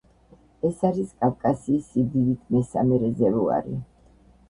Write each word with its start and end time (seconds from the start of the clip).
ეს 0.69 0.81
არის 0.89 1.11
კავკასიის 1.25 1.85
სიდიდით 1.91 2.51
მესამე 2.57 3.01
რეზერვუარი. 3.07 3.83